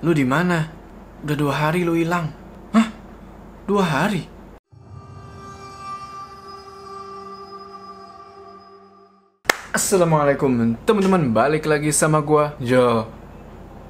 [0.00, 0.64] Lu di mana?
[1.20, 2.32] Udah dua hari lu hilang.
[2.72, 2.88] Hah?
[3.68, 4.24] Dua hari?
[9.76, 13.06] Assalamualaikum teman-teman balik lagi sama gua Yo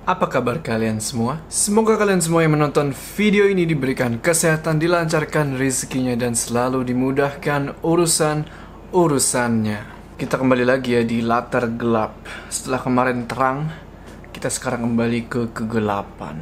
[0.02, 1.40] Apa kabar kalian semua?
[1.48, 9.78] Semoga kalian semua yang menonton video ini diberikan kesehatan, dilancarkan rezekinya dan selalu dimudahkan urusan-urusannya
[10.18, 12.18] Kita kembali lagi ya di latar gelap
[12.52, 13.72] Setelah kemarin terang,
[14.40, 16.40] kita sekarang kembali ke kegelapan.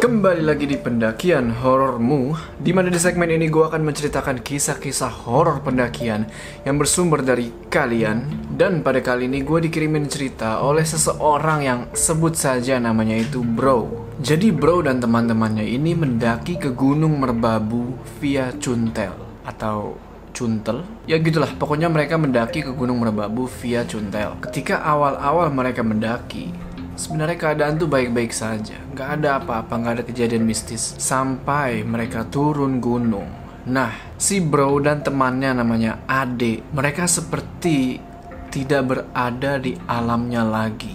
[0.00, 5.60] Kembali lagi di pendakian horormu di mana di segmen ini gue akan menceritakan kisah-kisah horor
[5.60, 6.24] pendakian
[6.64, 8.48] yang bersumber dari kalian.
[8.48, 14.08] Dan pada kali ini gue dikirimin cerita oleh seseorang yang sebut saja namanya itu Bro.
[14.24, 17.92] Jadi Bro dan teman-temannya ini mendaki ke Gunung Merbabu
[18.24, 19.12] via Cuntel
[19.44, 20.07] Atau
[20.38, 26.54] Cuntel Ya gitulah, pokoknya mereka mendaki ke Gunung Merbabu via Cuntel Ketika awal-awal mereka mendaki
[26.98, 32.82] Sebenarnya keadaan tuh baik-baik saja, nggak ada apa-apa, nggak ada kejadian mistis sampai mereka turun
[32.82, 33.30] gunung.
[33.70, 38.02] Nah, si bro dan temannya namanya Ade, mereka seperti
[38.50, 40.90] tidak berada di alamnya lagi.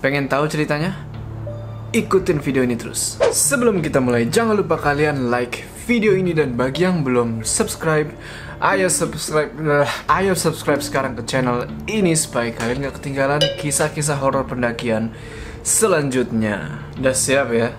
[0.00, 0.96] Pengen tahu ceritanya?
[1.92, 3.20] Ikutin video ini terus.
[3.20, 8.08] Sebelum kita mulai, jangan lupa kalian like video ini dan bagi yang belum subscribe,
[8.62, 14.46] ayo subscribe, uh, ayo subscribe sekarang ke channel ini supaya kalian gak ketinggalan kisah-kisah horor
[14.46, 15.10] pendakian
[15.66, 16.78] selanjutnya.
[16.94, 17.74] Udah siap ya?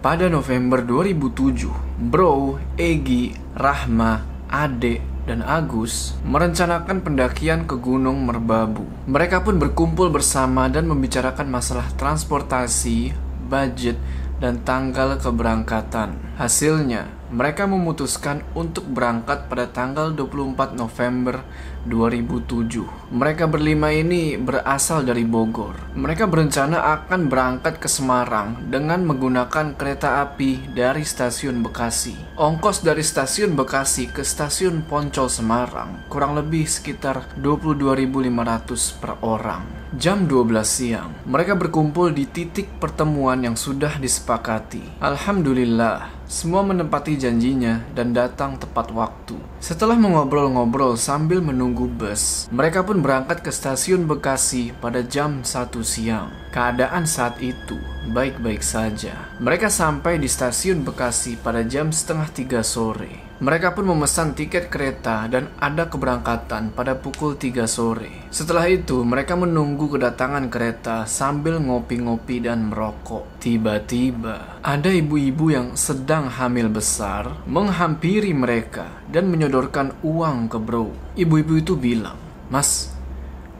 [0.00, 1.68] Pada November 2007,
[2.08, 8.84] Bro, Egi, Rahma, Ade, dan Agus merencanakan pendakian ke Gunung Merbabu.
[9.08, 13.12] Mereka pun berkumpul bersama dan membicarakan masalah transportasi,
[13.48, 14.00] budget,
[14.40, 16.16] dan tanggal keberangkatan.
[16.40, 21.46] Hasilnya, mereka memutuskan untuk berangkat pada tanggal 24 November
[21.86, 23.14] 2007.
[23.14, 25.78] Mereka berlima ini berasal dari Bogor.
[25.94, 32.36] Mereka berencana akan berangkat ke Semarang dengan menggunakan kereta api dari stasiun Bekasi.
[32.36, 39.80] Ongkos dari stasiun Bekasi ke stasiun Poncol Semarang kurang lebih sekitar 22.500 per orang.
[39.90, 45.02] Jam 12 siang, mereka berkumpul di titik pertemuan yang sudah disepakati.
[45.02, 49.34] Alhamdulillah, semua menempati janjinya dan datang tepat waktu.
[49.58, 56.30] Setelah mengobrol-ngobrol sambil menunggu bus, mereka pun berangkat ke stasiun Bekasi pada jam 1 siang.
[56.54, 57.74] Keadaan saat itu
[58.14, 59.34] baik-baik saja.
[59.42, 63.29] Mereka sampai di stasiun Bekasi pada jam setengah tiga sore.
[63.40, 68.28] Mereka pun memesan tiket kereta dan ada keberangkatan pada pukul 3 sore.
[68.28, 73.40] Setelah itu, mereka menunggu kedatangan kereta sambil ngopi-ngopi dan merokok.
[73.40, 80.92] Tiba-tiba, ada ibu-ibu yang sedang hamil besar menghampiri mereka dan menyodorkan uang ke bro.
[81.16, 82.20] Ibu-ibu itu bilang,
[82.52, 82.92] Mas,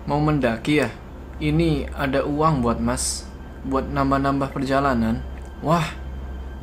[0.04, 0.92] mau mendaki ya?
[1.40, 3.24] Ini ada uang buat mas,
[3.64, 5.24] buat nambah-nambah perjalanan.
[5.64, 5.88] Wah,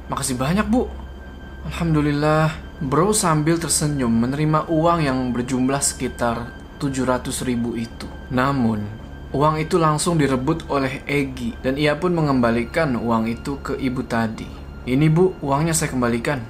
[0.05, 0.85] makasih banyak bu.
[1.66, 8.05] Alhamdulillah, Bro sambil tersenyum menerima uang yang berjumlah sekitar 700 ribu itu.
[8.29, 8.85] Namun,
[9.33, 14.45] uang itu langsung direbut oleh Egi dan ia pun mengembalikan uang itu ke ibu tadi.
[14.85, 16.45] Ini bu, uangnya saya kembalikan.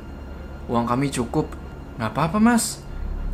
[0.68, 1.48] Uang kami cukup.
[1.96, 2.84] Gak apa-apa mas.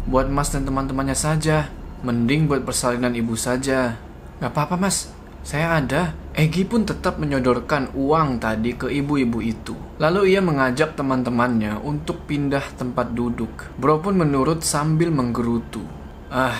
[0.05, 1.73] Buat mas dan teman-temannya saja.
[2.05, 3.97] Mending buat persalinan ibu saja.
[4.37, 5.09] Gak apa-apa mas.
[5.41, 6.13] Saya ada.
[6.33, 9.77] Egi pun tetap menyodorkan uang tadi ke ibu-ibu itu.
[10.01, 13.69] Lalu ia mengajak teman-temannya untuk pindah tempat duduk.
[13.77, 15.85] Bro pun menurut sambil menggerutu.
[16.33, 16.57] Ah,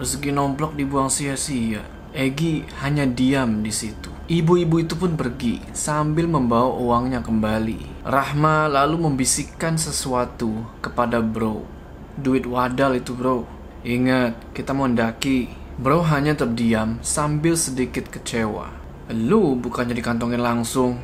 [0.00, 1.84] rezeki nomplok dibuang sia-sia.
[2.16, 4.08] Egi hanya diam di situ.
[4.32, 8.00] Ibu-ibu itu pun pergi sambil membawa uangnya kembali.
[8.08, 11.68] Rahma lalu membisikkan sesuatu kepada bro.
[12.16, 13.44] Duit wadal itu bro.
[13.84, 15.52] Ingat, kita mau mendaki.
[15.76, 18.75] Bro hanya terdiam sambil sedikit kecewa.
[19.14, 20.98] Lu bukannya dikantongin langsung.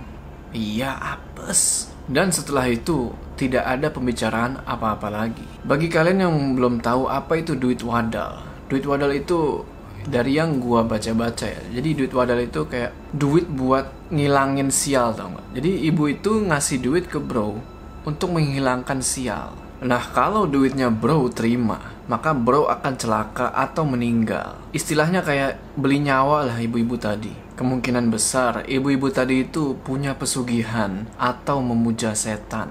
[0.50, 1.92] Iya, apes.
[2.10, 5.46] Dan setelah itu, tidak ada pembicaraan apa-apa lagi.
[5.62, 8.42] Bagi kalian yang belum tahu apa itu duit wadal.
[8.66, 9.62] Duit wadal itu
[10.02, 11.62] dari yang gua baca-baca ya.
[11.78, 15.62] Jadi duit wadal itu kayak duit buat ngilangin sial tau gak?
[15.62, 17.54] Jadi ibu itu ngasih duit ke bro
[18.02, 19.54] untuk menghilangkan sial.
[19.82, 24.54] Nah kalau duitnya bro terima, maka bro akan celaka atau meninggal.
[24.70, 27.34] Istilahnya kayak beli nyawa lah ibu-ibu tadi.
[27.58, 32.70] Kemungkinan besar ibu-ibu tadi itu punya pesugihan atau memuja setan.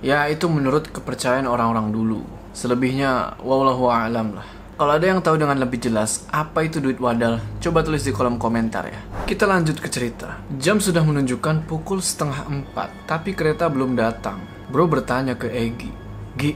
[0.00, 2.24] Ya itu menurut kepercayaan orang-orang dulu.
[2.56, 4.48] Selebihnya wallahu a'lam lah.
[4.80, 8.40] Kalau ada yang tahu dengan lebih jelas apa itu duit wadal, coba tulis di kolom
[8.40, 8.96] komentar ya.
[9.28, 10.40] Kita lanjut ke cerita.
[10.56, 14.40] Jam sudah menunjukkan pukul setengah empat, tapi kereta belum datang.
[14.72, 15.92] Bro bertanya ke Egi,
[16.38, 16.54] Gi,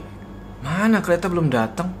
[0.65, 1.93] Mana kereta belum datang?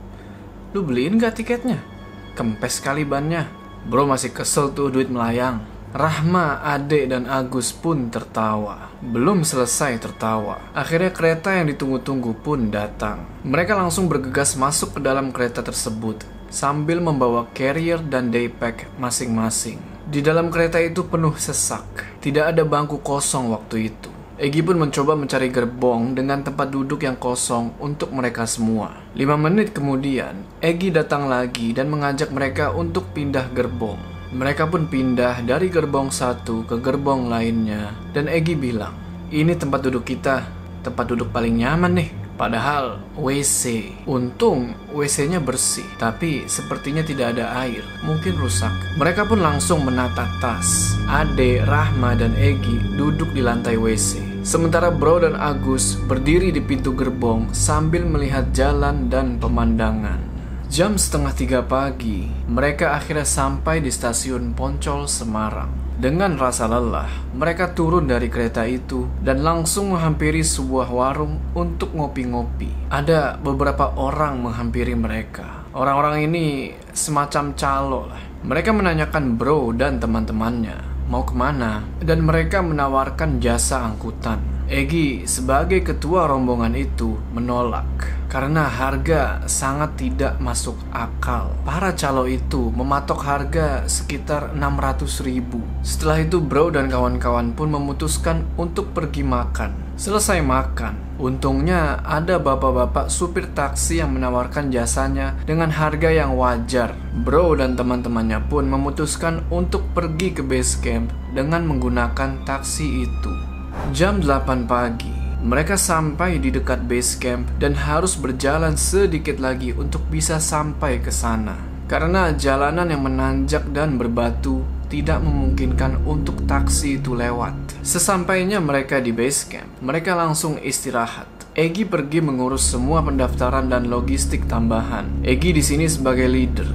[0.73, 1.85] Lu beliin gak tiketnya?
[2.33, 3.45] Kempes kali bannya.
[3.85, 5.61] Bro masih kesel tuh duit melayang.
[5.93, 8.89] Rahma, Ade, dan Agus pun tertawa.
[9.05, 10.59] Belum selesai tertawa.
[10.73, 13.23] Akhirnya kereta yang ditunggu-tunggu pun datang.
[13.45, 19.77] Mereka langsung bergegas masuk ke dalam kereta tersebut sambil membawa carrier dan daypack masing-masing.
[20.09, 21.85] Di dalam kereta itu penuh sesak.
[22.17, 24.14] Tidak ada bangku kosong waktu itu.
[24.35, 28.91] Egi pun mencoba mencari gerbong dengan tempat duduk yang kosong untuk mereka semua.
[29.15, 33.95] Lima menit kemudian, Egi datang lagi dan mengajak mereka untuk pindah gerbong.
[34.35, 37.95] Mereka pun pindah dari gerbong satu ke gerbong lainnya.
[38.11, 38.91] Dan Egi bilang,
[39.31, 40.43] ini tempat duduk kita,
[40.83, 42.24] tempat duduk paling nyaman nih.
[42.35, 48.75] Padahal WC, untung WC-nya bersih, tapi sepertinya tidak ada air, mungkin rusak.
[48.99, 50.99] Mereka pun langsung menata tas.
[51.07, 54.43] Ade, Rahma, dan Egi duduk di lantai WC.
[54.43, 60.19] Sementara Bro dan Agus berdiri di pintu gerbong sambil melihat jalan dan pemandangan.
[60.67, 65.84] Jam setengah tiga pagi, mereka akhirnya sampai di stasiun Poncol Semarang.
[65.95, 72.91] Dengan rasa lelah, mereka turun dari kereta itu dan langsung menghampiri sebuah warung untuk ngopi-ngopi.
[72.91, 75.63] Ada beberapa orang menghampiri mereka.
[75.71, 78.23] Orang-orang ini semacam calo lah.
[78.43, 84.54] Mereka menanyakan bro dan teman-temannya mau ke mana dan mereka menawarkan jasa angkutan.
[84.65, 87.85] Egi sebagai ketua rombongan itu menolak
[88.25, 91.53] karena harga sangat tidak masuk akal.
[91.61, 95.61] Para calo itu mematok harga sekitar 600 ribu.
[95.85, 99.95] Setelah itu bro dan kawan-kawan pun memutuskan untuk pergi makan.
[100.01, 106.97] Selesai makan, untungnya ada bapak-bapak supir taksi yang menawarkan jasanya dengan harga yang wajar.
[107.21, 113.54] Bro dan teman-temannya pun memutuskan untuk pergi ke base camp dengan menggunakan taksi itu.
[113.95, 115.11] Jam 8 pagi,
[115.43, 121.11] mereka sampai di dekat base camp dan harus berjalan sedikit lagi untuk bisa sampai ke
[121.11, 121.55] sana.
[121.85, 127.53] Karena jalanan yang menanjak dan berbatu tidak memungkinkan untuk taksi itu lewat.
[127.85, 131.27] Sesampainya mereka di base camp, mereka langsung istirahat.
[131.55, 135.23] Egi pergi mengurus semua pendaftaran dan logistik tambahan.
[135.23, 136.67] Egi di sini sebagai leader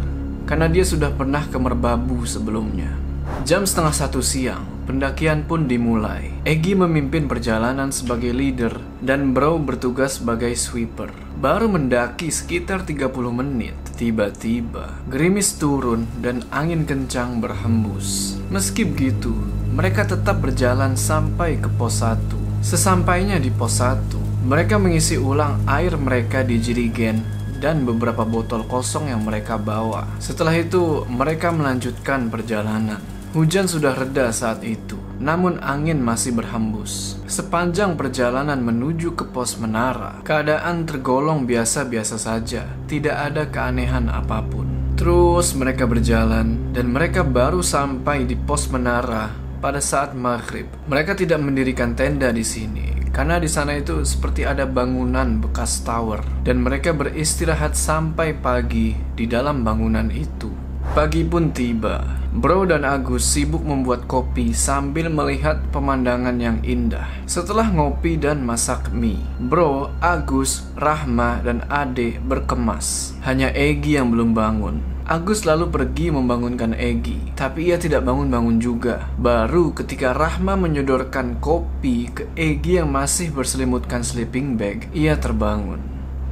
[0.48, 3.09] karena dia sudah pernah ke Merbabu sebelumnya.
[3.40, 6.28] Jam setengah satu siang, pendakian pun dimulai.
[6.44, 11.08] Egi memimpin perjalanan sebagai leader dan Bro bertugas sebagai sweeper.
[11.40, 18.36] Baru mendaki sekitar 30 menit, tiba-tiba gerimis turun dan angin kencang berhembus.
[18.52, 19.32] Meski begitu,
[19.72, 22.20] mereka tetap berjalan sampai ke pos 1.
[22.60, 27.24] Sesampainya di pos 1, mereka mengisi ulang air mereka di jerigen
[27.56, 30.04] dan beberapa botol kosong yang mereka bawa.
[30.20, 33.19] Setelah itu, mereka melanjutkan perjalanan.
[33.30, 37.14] Hujan sudah reda saat itu, namun angin masih berhembus.
[37.30, 44.66] Sepanjang perjalanan menuju ke pos menara, keadaan tergolong biasa-biasa saja, tidak ada keanehan apa pun.
[44.98, 49.30] Terus mereka berjalan, dan mereka baru sampai di pos menara
[49.62, 50.66] pada saat maghrib.
[50.90, 56.18] Mereka tidak mendirikan tenda di sini, karena di sana itu seperti ada bangunan bekas tower,
[56.42, 60.50] dan mereka beristirahat sampai pagi di dalam bangunan itu.
[60.90, 67.10] Pagi pun tiba, Bro dan Agus sibuk membuat kopi sambil melihat pemandangan yang indah.
[67.26, 73.18] Setelah ngopi dan masak mie, Bro, Agus, Rahma, dan Ade berkemas.
[73.26, 74.78] Hanya Egi yang belum bangun.
[75.10, 79.10] Agus lalu pergi membangunkan Egi, tapi ia tidak bangun-bangun juga.
[79.18, 85.82] Baru ketika Rahma menyodorkan kopi ke Egi yang masih berselimutkan sleeping bag, ia terbangun.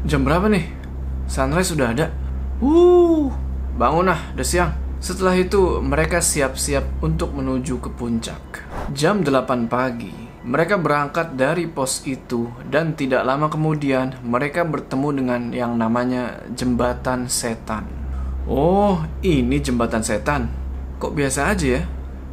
[0.07, 0.63] Jam berapa nih?
[1.27, 2.15] Sunrise sudah ada.
[2.63, 3.35] Wuh,
[3.75, 4.88] bangun ah, udah siang.
[4.99, 8.67] Setelah itu, mereka siap-siap untuk menuju ke puncak.
[8.91, 10.11] Jam 8 pagi,
[10.43, 17.31] mereka berangkat dari pos itu dan tidak lama kemudian mereka bertemu dengan yang namanya jembatan
[17.31, 17.87] setan.
[18.51, 20.51] Oh, ini jembatan setan.
[20.99, 21.83] Kok biasa aja ya?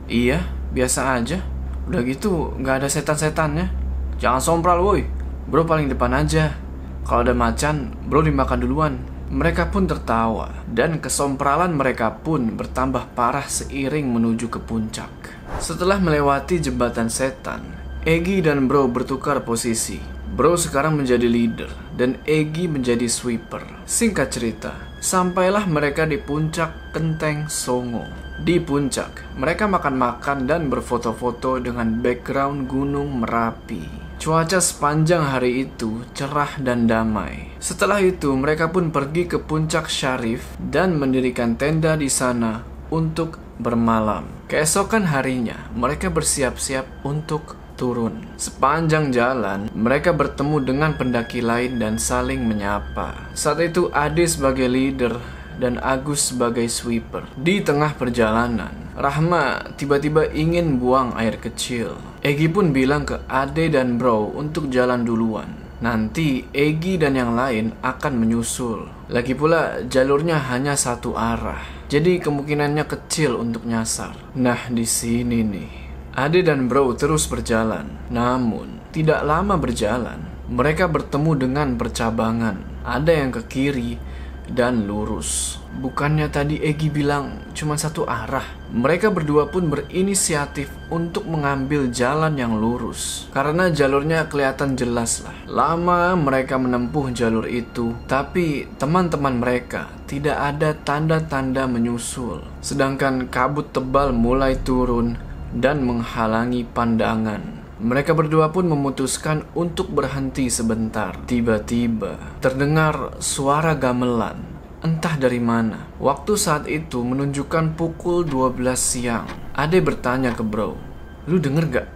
[0.09, 0.39] Iya,
[0.73, 1.43] biasa aja.
[1.85, 3.69] Udah gitu, nggak ada setan-setannya.
[4.17, 5.05] Jangan sompral woi.
[5.45, 6.57] Bro paling depan aja.
[7.05, 8.93] Kalau ada macan, bro dimakan duluan.
[9.25, 15.09] Mereka pun tertawa, dan kesompralan mereka pun bertambah parah seiring menuju ke puncak.
[15.57, 17.65] Setelah melewati jembatan setan,
[18.05, 19.97] Egi dan Bro bertukar posisi.
[20.37, 23.65] Bro sekarang menjadi leader, dan Egi menjadi sweeper.
[23.89, 28.05] Singkat cerita, sampailah mereka di puncak Kenteng Songo.
[28.45, 34.04] Di puncak, mereka makan-makan dan berfoto-foto dengan background Gunung Merapi.
[34.15, 37.51] Cuaca sepanjang hari itu cerah dan damai.
[37.59, 44.25] Setelah itu, mereka pun pergi ke puncak Syarif dan mendirikan tenda di sana untuk bermalam.
[44.47, 48.23] Keesokan harinya, mereka bersiap-siap untuk turun.
[48.39, 53.35] Sepanjang jalan, mereka bertemu dengan pendaki lain dan saling menyapa.
[53.35, 55.19] Saat itu, Ade sebagai leader
[55.59, 57.27] dan Agus sebagai sweeper.
[57.35, 61.99] Di tengah perjalanan, Rahma tiba-tiba ingin buang air kecil.
[62.25, 65.45] Egi pun bilang ke Ade dan Bro untuk jalan duluan.
[65.85, 68.89] Nanti Egi dan yang lain akan menyusul.
[69.13, 71.61] Lagi pula jalurnya hanya satu arah.
[71.85, 74.17] Jadi kemungkinannya kecil untuk nyasar.
[74.41, 75.71] Nah, di sini nih.
[76.17, 78.09] Ade dan Bro terus berjalan.
[78.09, 82.81] Namun, tidak lama berjalan, mereka bertemu dengan percabangan.
[82.89, 84.01] Ada yang ke kiri,
[84.49, 85.61] dan lurus.
[85.77, 88.45] Bukannya tadi Egi bilang cuma satu arah.
[88.75, 93.31] Mereka berdua pun berinisiatif untuk mengambil jalan yang lurus.
[93.31, 95.31] Karena jalurnya kelihatan jelas lah.
[95.47, 102.43] Lama mereka menempuh jalur itu, tapi teman-teman mereka tidak ada tanda-tanda menyusul.
[102.59, 105.15] Sedangkan kabut tebal mulai turun
[105.55, 107.63] dan menghalangi pandangan.
[107.79, 111.15] Mereka berdua pun memutuskan untuk berhenti sebentar.
[111.23, 114.54] Tiba-tiba terdengar suara gamelan.
[114.85, 115.89] Entah dari mana.
[115.97, 119.25] Waktu saat itu menunjukkan pukul 12 siang.
[119.57, 120.77] Ade bertanya ke bro.
[121.25, 121.87] Lu denger gak?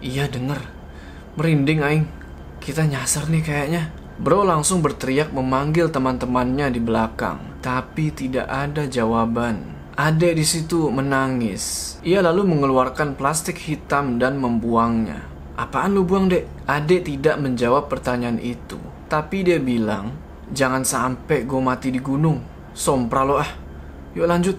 [0.00, 0.56] Iya denger.
[1.36, 2.06] Merinding aing.
[2.56, 3.92] Kita nyasar nih kayaknya.
[4.16, 7.60] Bro langsung berteriak memanggil teman-temannya di belakang.
[7.60, 9.76] Tapi tidak ada jawaban.
[10.00, 12.00] Ade di situ menangis.
[12.00, 15.28] Ia lalu mengeluarkan plastik hitam dan membuangnya.
[15.60, 16.48] Apaan lu buang, Dek?
[16.64, 18.80] Ade tidak menjawab pertanyaan itu.
[19.12, 20.16] Tapi dia bilang,
[20.50, 22.42] jangan sampai gue mati di gunung.
[22.74, 23.50] Sompra lo ah.
[24.14, 24.56] Yuk lanjut.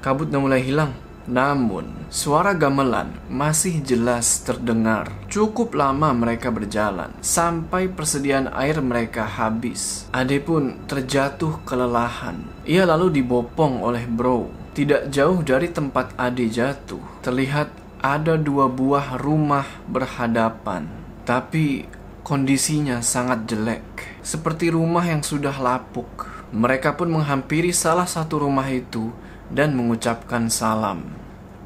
[0.00, 0.92] Kabut udah mulai hilang.
[1.30, 5.12] Namun, suara gamelan masih jelas terdengar.
[5.30, 10.10] Cukup lama mereka berjalan, sampai persediaan air mereka habis.
[10.10, 12.42] Ade pun terjatuh kelelahan.
[12.66, 17.68] Ia lalu dibopong oleh bro tidak jauh dari tempat Ade jatuh, terlihat
[18.00, 20.88] ada dua buah rumah berhadapan,
[21.26, 21.84] tapi
[22.20, 23.84] kondisinya sangat jelek,
[24.20, 26.28] seperti rumah yang sudah lapuk.
[26.50, 29.14] Mereka pun menghampiri salah satu rumah itu
[29.50, 31.06] dan mengucapkan salam.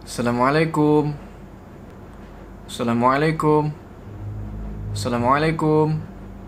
[0.04, 1.16] Assalamualaikum.
[2.68, 3.73] Assalamualaikum.
[4.92, 6.00] Assalamualaikum.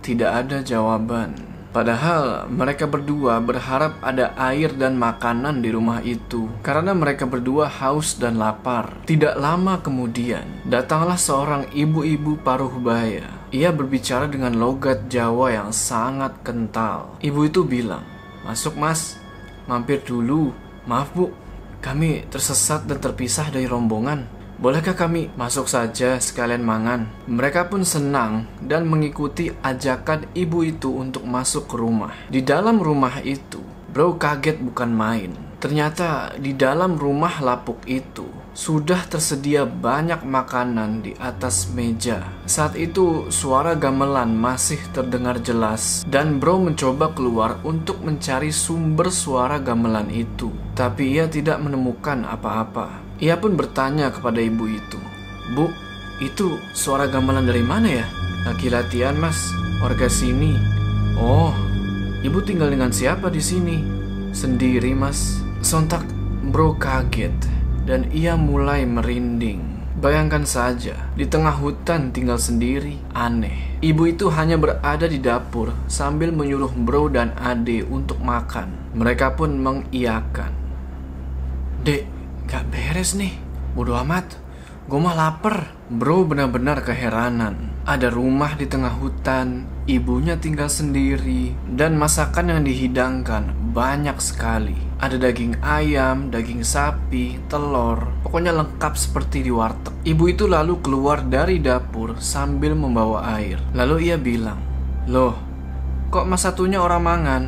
[0.04, 1.56] Tidak ada jawaban.
[1.76, 8.16] Padahal mereka berdua berharap ada air dan makanan di rumah itu karena mereka berdua haus
[8.16, 9.04] dan lapar.
[9.04, 13.35] Tidak lama kemudian, datanglah seorang ibu-ibu paruh baya.
[13.56, 17.16] Ia berbicara dengan logat Jawa yang sangat kental.
[17.24, 18.04] Ibu itu bilang,
[18.44, 19.16] "Masuk, Mas.
[19.64, 20.52] Mampir dulu.
[20.84, 21.32] Maaf, Bu.
[21.80, 24.28] Kami tersesat dan terpisah dari rombongan."
[24.60, 27.08] Bolehkah kami masuk saja sekalian mangan?
[27.28, 32.12] Mereka pun senang dan mengikuti ajakan ibu itu untuk masuk ke rumah.
[32.28, 33.60] Di dalam rumah itu,
[33.96, 35.32] bro kaget bukan main.
[35.56, 42.28] Ternyata di dalam rumah lapuk itu sudah tersedia banyak makanan di atas meja.
[42.44, 49.56] Saat itu suara gamelan masih terdengar jelas dan bro mencoba keluar untuk mencari sumber suara
[49.56, 50.52] gamelan itu.
[50.76, 53.00] Tapi ia tidak menemukan apa-apa.
[53.24, 55.00] Ia pun bertanya kepada ibu itu,
[55.56, 55.72] Bu,
[56.20, 58.04] itu suara gamelan dari mana ya?
[58.44, 59.40] Lagi latihan mas,
[59.80, 60.52] warga sini.
[61.16, 61.48] Oh,
[62.26, 63.78] ibu tinggal dengan siapa di sini?
[64.34, 65.38] Sendiri mas.
[65.62, 66.02] Sontak
[66.50, 67.34] bro kaget
[67.86, 69.78] dan ia mulai merinding.
[69.96, 73.80] Bayangkan saja, di tengah hutan tinggal sendiri, aneh.
[73.80, 78.92] Ibu itu hanya berada di dapur sambil menyuruh bro dan ade untuk makan.
[78.92, 80.52] Mereka pun mengiyakan.
[81.80, 82.04] Dek,
[82.46, 83.34] Gak beres nih,
[83.74, 84.38] bodo amat.
[84.86, 85.74] Gue mah lapar.
[85.90, 87.74] Bro benar-benar keheranan.
[87.82, 94.74] Ada rumah di tengah hutan, ibunya tinggal sendiri, dan masakan yang dihidangkan banyak sekali.
[94.98, 99.94] Ada daging ayam, daging sapi, telur, pokoknya lengkap seperti di warteg.
[100.02, 103.62] Ibu itu lalu keluar dari dapur sambil membawa air.
[103.78, 104.58] Lalu ia bilang,
[105.06, 105.38] Loh,
[106.10, 107.42] kok mas satunya orang mangan?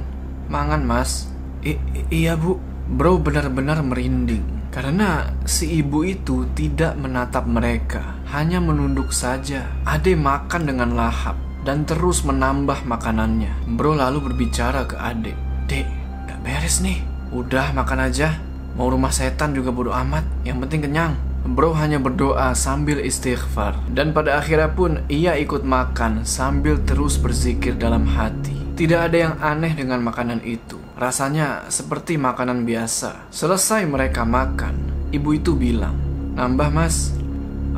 [0.46, 1.26] Mangan mas?
[1.66, 1.74] I
[2.14, 4.70] iya bu, bro benar-benar merinding.
[4.70, 9.66] Karena si ibu itu tidak menatap mereka, hanya menunduk saja.
[9.82, 13.76] Ade makan dengan lahap dan terus menambah makanannya.
[13.76, 15.36] Bro lalu berbicara ke Ade,
[15.68, 15.84] Dek,
[16.24, 17.04] gak beres nih.
[17.28, 18.40] Udah makan aja.
[18.72, 21.12] Mau rumah setan juga bodo amat, yang penting kenyang.
[21.44, 27.78] Bro hanya berdoa sambil istighfar Dan pada akhirnya pun ia ikut makan sambil terus berzikir
[27.78, 33.30] dalam hati Tidak ada yang aneh dengan makanan itu Rasanya seperti makanan biasa.
[33.30, 35.94] Selesai mereka makan, ibu itu bilang,
[36.34, 37.14] "Nambah, Mas."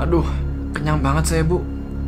[0.01, 0.25] "Aduh,
[0.73, 1.61] kenyang banget saya, Bu.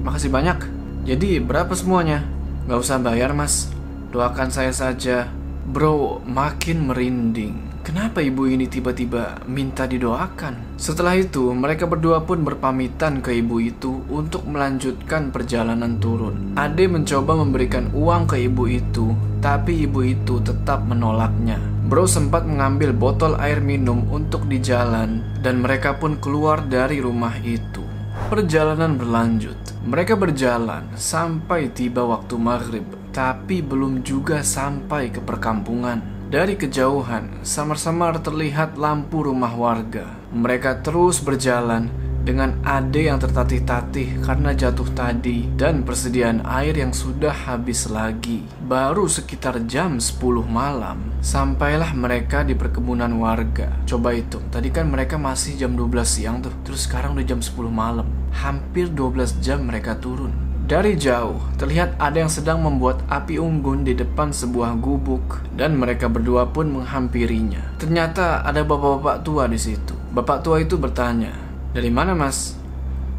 [0.09, 0.72] Makasih banyak."
[1.03, 2.25] "Jadi, berapa semuanya?"
[2.71, 3.71] "Gak usah bayar, Mas.
[4.15, 5.31] Doakan saya saja."
[5.63, 7.73] Bro, makin merinding.
[7.83, 10.79] Kenapa ibu ini tiba-tiba minta didoakan?
[10.79, 16.55] Setelah itu, mereka berdua pun berpamitan ke ibu itu untuk melanjutkan perjalanan turun.
[16.55, 21.59] Ade mencoba memberikan uang ke ibu itu, tapi ibu itu tetap menolaknya.
[21.91, 27.35] Bro sempat mengambil botol air minum untuk di jalan dan mereka pun keluar dari rumah
[27.43, 27.92] itu.
[28.33, 29.61] Perjalanan berlanjut.
[29.85, 36.01] Mereka berjalan sampai tiba waktu maghrib, tapi belum juga sampai ke perkampungan.
[36.33, 40.17] Dari kejauhan, samar-samar terlihat lampu rumah warga.
[40.33, 41.93] Mereka terus berjalan
[42.25, 48.49] dengan Ade yang tertatih-tatih karena jatuh tadi dan persediaan air yang sudah habis lagi.
[48.65, 53.77] Baru sekitar jam 10 malam, sampailah mereka di perkebunan warga.
[53.85, 57.69] Coba hitung, tadi kan mereka masih jam 12 siang tuh, terus sekarang udah jam 10
[57.69, 58.22] malam.
[58.33, 60.33] Hampir 12 jam mereka turun.
[60.63, 66.09] Dari jauh, terlihat ada yang sedang membuat api unggun di depan sebuah gubuk dan mereka
[66.09, 67.77] berdua pun menghampirinya.
[67.77, 69.93] Ternyata ada bapak-bapak tua di situ.
[70.15, 71.35] Bapak tua itu bertanya,
[71.77, 72.57] "Dari mana, Mas?"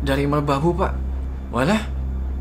[0.01, 0.93] "Dari Merbabu, Pak."
[1.51, 1.83] "Walah,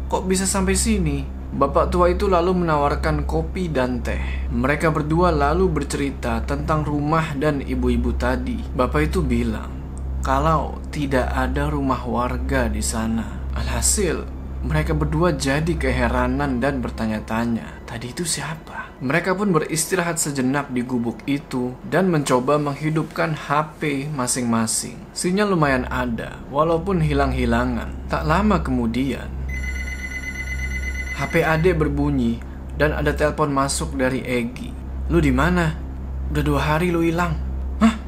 [0.07, 4.49] kok bisa sampai sini?" Bapak tua itu lalu menawarkan kopi dan teh.
[4.49, 8.57] Mereka berdua lalu bercerita tentang rumah dan ibu-ibu tadi.
[8.73, 9.82] Bapak itu bilang,
[10.23, 13.43] kalau tidak ada rumah warga di sana.
[13.59, 14.23] Alhasil,
[14.63, 18.95] mereka berdua jadi keheranan dan bertanya-tanya, tadi itu siapa?
[19.03, 24.95] Mereka pun beristirahat sejenak di gubuk itu dan mencoba menghidupkan HP masing-masing.
[25.11, 28.07] Sinyal lumayan ada, walaupun hilang-hilangan.
[28.07, 29.27] Tak lama kemudian,
[31.19, 32.39] HP Ade berbunyi
[32.79, 34.71] dan ada telepon masuk dari Egi.
[35.11, 35.75] Lu di mana?
[36.31, 37.35] Udah dua hari lu hilang.
[37.83, 37.99] Hah?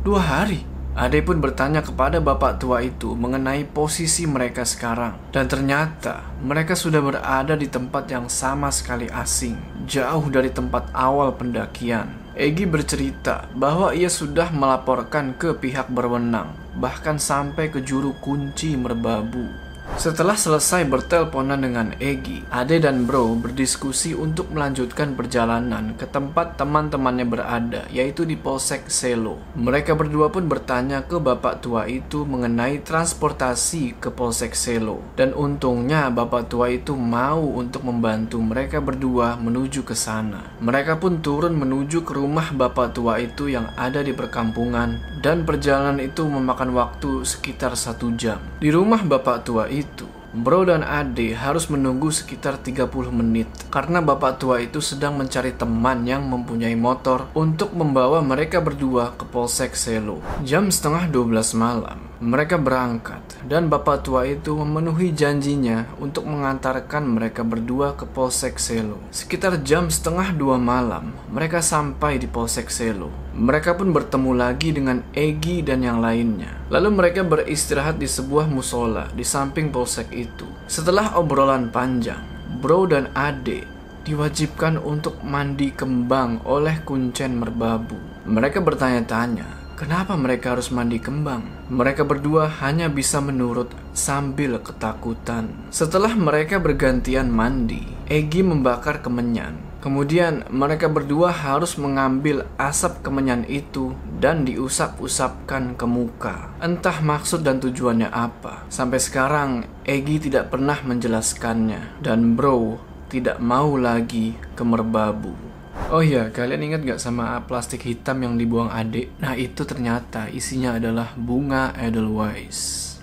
[0.00, 0.71] Dua hari?
[0.92, 5.16] Ade pun bertanya kepada bapak tua itu mengenai posisi mereka sekarang.
[5.32, 9.56] Dan ternyata mereka sudah berada di tempat yang sama sekali asing,
[9.88, 12.12] jauh dari tempat awal pendakian.
[12.36, 19.71] Egi bercerita bahwa ia sudah melaporkan ke pihak berwenang, bahkan sampai ke juru kunci merbabu.
[20.00, 27.28] Setelah selesai berteleponan dengan Egi, Ade dan Bro berdiskusi untuk melanjutkan perjalanan ke tempat teman-temannya
[27.28, 29.36] berada, yaitu di Polsek Selo.
[29.52, 35.04] Mereka berdua pun bertanya ke bapak tua itu mengenai transportasi ke Polsek Selo.
[35.12, 40.56] Dan untungnya bapak tua itu mau untuk membantu mereka berdua menuju ke sana.
[40.64, 46.02] Mereka pun turun menuju ke rumah bapak tua itu yang ada di perkampungan dan perjalanan
[46.02, 48.42] itu memakan waktu sekitar satu jam.
[48.58, 54.00] Di rumah bapak tua itu, itu, Bro dan Ade harus menunggu sekitar 30 menit karena
[54.00, 59.76] bapak tua itu sedang mencari teman yang mempunyai motor untuk membawa mereka berdua ke Polsek
[59.76, 60.24] Selo.
[60.46, 63.18] Jam setengah 12 malam, mereka berangkat
[63.50, 69.02] dan bapak tua itu memenuhi janjinya untuk mengantarkan mereka berdua ke Polsek Selo.
[69.10, 73.10] Sekitar jam setengah dua malam, mereka sampai di Polsek Selo.
[73.34, 76.62] Mereka pun bertemu lagi dengan Egi dan yang lainnya.
[76.70, 80.46] Lalu mereka beristirahat di sebuah musola di samping polsek itu.
[80.70, 82.22] Setelah obrolan panjang,
[82.62, 83.66] Bro dan Ade
[84.06, 87.98] diwajibkan untuk mandi kembang oleh kuncen merbabu.
[88.26, 91.42] Mereka bertanya-tanya, kenapa mereka harus mandi kembang?
[91.66, 95.50] Mereka berdua hanya bisa menurut sambil ketakutan.
[95.74, 103.98] Setelah mereka bergantian mandi, Egi membakar kemenyan Kemudian mereka berdua harus mengambil asap kemenyan itu
[104.22, 106.54] dan diusap-usapkan ke muka.
[106.62, 108.62] Entah maksud dan tujuannya apa.
[108.70, 112.78] Sampai sekarang Egi tidak pernah menjelaskannya dan Bro
[113.10, 115.51] tidak mau lagi ke merbabu.
[115.92, 119.12] Oh iya, kalian ingat gak sama plastik hitam yang dibuang adik?
[119.20, 122.96] Nah itu ternyata isinya adalah bunga Edelweiss.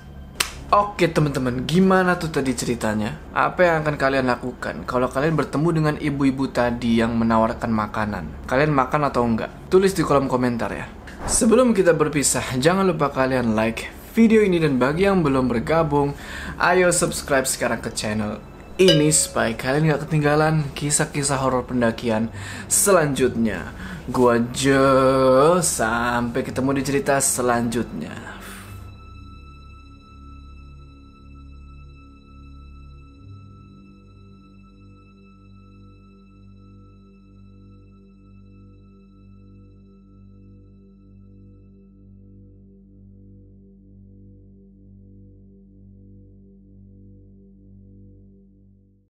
[0.73, 3.13] Oke teman-teman, gimana tuh tadi ceritanya?
[3.29, 8.49] Apa yang akan kalian lakukan kalau kalian bertemu dengan ibu-ibu tadi yang menawarkan makanan?
[8.49, 9.53] Kalian makan atau enggak?
[9.69, 10.89] Tulis di kolom komentar ya.
[11.29, 13.85] Sebelum kita berpisah, jangan lupa kalian like
[14.17, 16.17] video ini dan bagi yang belum bergabung,
[16.57, 18.41] ayo subscribe sekarang ke channel
[18.79, 22.31] ini supaya kalian gak ketinggalan kisah-kisah horor pendakian
[22.71, 23.75] selanjutnya.
[24.07, 28.38] Gua Jo, sampai ketemu di cerita selanjutnya.